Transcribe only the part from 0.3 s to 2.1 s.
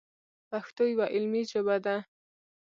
پښتو یوه علمي ژبه ده.